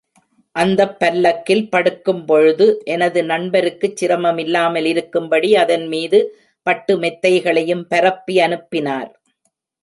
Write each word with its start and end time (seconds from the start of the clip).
அந்தப் 0.55 0.95
பல்லக்கில் 0.99 1.67
படுக்கும்பொழுது, 1.69 2.65
எனது 2.85 3.19
நண்பருக்குச் 3.23 3.95
சிரமமில்லாமலிருக்கும் 3.99 5.29
படி, 5.29 5.55
அதன்மீது 5.55 6.21
பட்டு 6.67 6.95
மெத்தைகளையும் 6.99 7.85
பரப்பி 7.87 8.37
அனுப்பினார்! 8.41 9.09